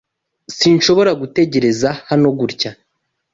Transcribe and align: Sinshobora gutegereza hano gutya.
Sinshobora 0.57 1.11
gutegereza 1.21 1.89
hano 2.09 2.27
gutya. 2.39 2.71